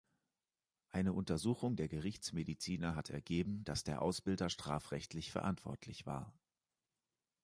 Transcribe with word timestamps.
Eine 0.89 1.13
Untersuchung 1.13 1.75
der 1.75 1.87
Gerichtsmediziner 1.87 2.95
hat 2.95 3.11
ergeben, 3.11 3.63
dass 3.65 3.83
der 3.83 4.01
Ausbilder 4.01 4.49
strafrechtlich 4.49 5.29
verantwortlich 5.31 6.07
war. 6.07 6.33